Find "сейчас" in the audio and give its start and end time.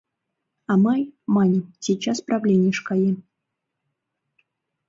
1.85-2.17